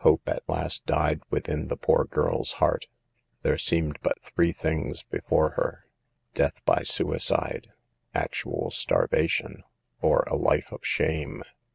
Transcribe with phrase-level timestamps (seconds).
[0.00, 2.88] Hope at last died within the poor girl's heart.
[3.40, 5.86] There seemed but three things before her:
[6.34, 7.72] Death by suicide,
[8.14, 9.64] actual starvation
[10.02, 11.42] or a life of shame.